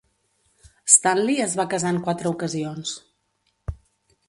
Stanley 0.93 1.43
es 1.45 1.53
va 1.61 1.67
casar 1.75 1.93
en 1.97 2.01
quatre 2.09 2.33
ocasions. 2.33 2.97